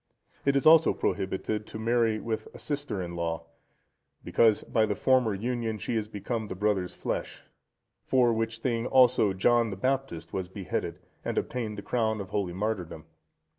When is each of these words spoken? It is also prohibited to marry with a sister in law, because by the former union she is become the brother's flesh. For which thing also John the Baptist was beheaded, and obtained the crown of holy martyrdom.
It 0.45 0.55
is 0.55 0.65
also 0.65 0.93
prohibited 0.95 1.67
to 1.67 1.77
marry 1.77 2.19
with 2.19 2.47
a 2.55 2.57
sister 2.57 3.03
in 3.03 3.15
law, 3.15 3.45
because 4.23 4.63
by 4.63 4.87
the 4.87 4.95
former 4.95 5.35
union 5.35 5.77
she 5.77 5.95
is 5.95 6.07
become 6.07 6.47
the 6.47 6.55
brother's 6.55 6.95
flesh. 6.95 7.43
For 8.07 8.33
which 8.33 8.57
thing 8.57 8.87
also 8.87 9.31
John 9.33 9.69
the 9.69 9.75
Baptist 9.77 10.33
was 10.33 10.47
beheaded, 10.49 10.97
and 11.23 11.37
obtained 11.37 11.77
the 11.77 11.83
crown 11.83 12.19
of 12.19 12.29
holy 12.29 12.51
martyrdom. 12.53 13.05